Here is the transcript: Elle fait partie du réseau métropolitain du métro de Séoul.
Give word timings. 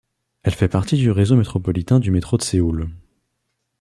Elle 0.41 0.55
fait 0.55 0.67
partie 0.67 0.95
du 0.97 1.11
réseau 1.11 1.35
métropolitain 1.35 1.99
du 1.99 2.09
métro 2.09 2.35
de 2.35 2.41
Séoul. 2.41 2.89